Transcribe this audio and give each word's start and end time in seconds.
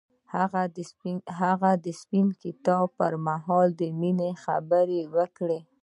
هغه 1.41 1.71
د 1.85 1.87
سپین 2.01 2.27
کتاب 2.43 2.85
پر 2.99 3.13
مهال 3.27 3.67
د 3.79 3.81
مینې 3.99 4.29
خبرې 4.43 5.01
وکړې. 5.15 5.59